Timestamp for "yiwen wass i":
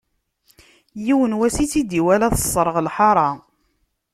1.05-1.65